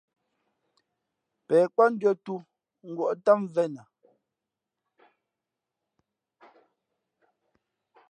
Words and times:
Pěn 1.47 1.65
kwát 1.73 1.89
ndʉ̄ᾱ 1.95 2.11
ntū 2.17 2.35
ngwᾱʼ 2.89 3.11
ntám 3.17 3.39
mvēnα. 3.43 3.81